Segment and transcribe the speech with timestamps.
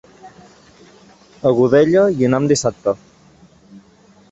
[1.49, 2.97] A Godella hi anem dissabte.